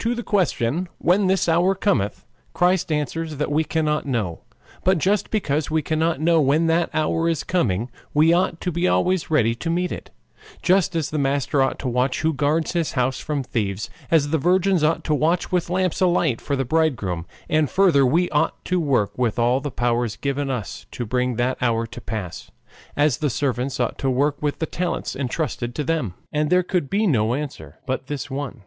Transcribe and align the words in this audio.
To 0.00 0.14
the 0.14 0.22
question 0.22 0.90
when 0.98 1.28
this 1.28 1.48
hour 1.48 1.74
cometh 1.74 2.26
Christ 2.52 2.92
answers 2.92 3.38
that 3.38 3.50
we 3.50 3.64
cannot 3.64 4.04
know, 4.04 4.42
but 4.84 4.98
just 4.98 5.30
because 5.30 5.70
we 5.70 5.80
cannot 5.80 6.20
know 6.20 6.42
when 6.42 6.66
that 6.66 6.90
hour 6.92 7.26
is 7.26 7.42
coming 7.42 7.90
we 8.12 8.30
ought 8.30 8.60
to 8.60 8.70
be 8.70 8.86
always 8.86 9.30
ready 9.30 9.54
to 9.54 9.70
meet 9.70 9.90
it, 9.90 10.10
just 10.60 10.94
as 10.94 11.08
the 11.08 11.16
master 11.16 11.62
ought 11.62 11.78
to 11.78 11.88
watch 11.88 12.20
who 12.20 12.34
guards 12.34 12.72
his 12.72 12.92
house 12.92 13.18
from 13.18 13.42
thieves, 13.42 13.88
as 14.10 14.28
the 14.28 14.36
virgins 14.36 14.84
ought 14.84 15.04
to 15.04 15.14
watch 15.14 15.50
with 15.50 15.70
lamps 15.70 16.02
alight 16.02 16.38
for 16.42 16.54
the 16.54 16.66
bridegroom; 16.66 17.24
and 17.48 17.70
further, 17.70 18.04
we 18.04 18.28
ought 18.28 18.62
to 18.66 18.78
work 18.78 19.16
with 19.16 19.38
all 19.38 19.58
the 19.58 19.70
powers 19.70 20.16
given 20.16 20.50
us 20.50 20.84
to 20.90 21.06
bring 21.06 21.36
that 21.36 21.56
hour 21.62 21.86
to 21.86 22.02
pass, 22.02 22.50
as 22.94 23.16
the 23.16 23.30
servants 23.30 23.80
ought 23.80 23.96
to 23.96 24.10
work 24.10 24.36
with 24.42 24.58
the 24.58 24.66
talents 24.66 25.16
intrusted 25.16 25.74
to 25.74 25.82
them. 25.82 26.08
(Matt. 26.08 26.10
xxiv. 26.10 26.12
43, 26.12 26.18
and 26.18 26.24
xxvi. 26.28 26.28
13, 26.28 26.28
14 26.28 26.40
30.) 26.40 26.40
And 26.40 26.50
there 26.50 26.62
could 26.62 26.90
be 26.90 27.06
no 27.06 27.32
answer 27.32 27.78
but 27.86 28.06
this 28.08 28.30
one. 28.30 28.64